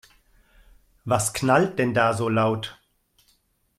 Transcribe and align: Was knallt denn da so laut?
Was 1.05 1.31
knallt 1.31 1.77
denn 1.77 1.93
da 1.93 2.15
so 2.15 2.27
laut? 2.27 2.81